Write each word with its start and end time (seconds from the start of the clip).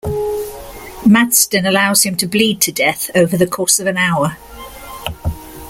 Maddstone 1.05 1.67
allows 1.67 2.01
him 2.01 2.17
to 2.17 2.25
bleed 2.25 2.59
to 2.61 2.71
death 2.71 3.11
over 3.13 3.37
the 3.37 3.45
course 3.45 3.79
of 3.79 3.85
an 3.85 3.97
hour. 3.97 4.35